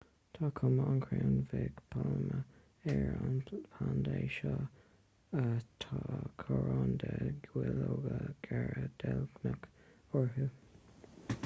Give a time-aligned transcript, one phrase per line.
[0.35, 2.39] tá cuma an chrainn bhig pailme
[2.93, 5.43] ar na plandaí seo
[5.85, 6.03] tá
[6.45, 7.13] coróin de
[7.47, 8.19] dhuilleoga
[8.49, 9.73] géara deilgneacha
[10.23, 10.51] orthu